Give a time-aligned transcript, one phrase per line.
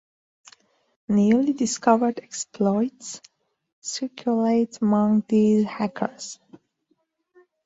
[1.09, 3.21] Newly discovered exploits
[3.83, 6.39] circulate among these hackers.